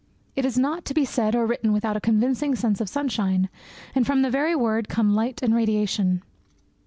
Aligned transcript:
It 0.35 0.45
is 0.45 0.57
not 0.57 0.83
to 0.85 0.95
be 0.95 1.05
said 1.05 1.35
or 1.35 1.45
written 1.45 1.71
without 1.71 1.95
a 1.95 2.01
convincing 2.01 2.55
sense 2.55 2.81
of 2.81 2.89
sunshine, 2.89 3.49
and 3.93 4.03
from 4.03 4.23
the 4.23 4.31
very 4.31 4.55
word 4.55 4.89
come 4.89 5.13
light 5.13 5.43
and 5.43 5.53
radiation. 5.53 6.23